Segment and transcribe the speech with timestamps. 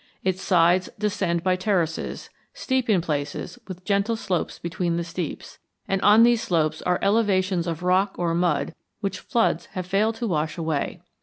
[0.23, 6.01] Its sides descend by terraces, steep in places with gentle slopes between the steeps, and
[6.01, 10.57] on these slopes are elevations of rock or mud which floods have failed to wash
[10.57, 11.01] away.